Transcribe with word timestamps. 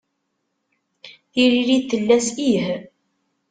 Tiririt 1.31 1.87
tella 1.89 2.17
s 2.27 2.29
ih. 2.49 2.65